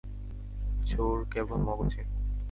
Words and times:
জোর 0.85 1.17
কেবল 1.31 1.59
মগজে। 1.67 2.01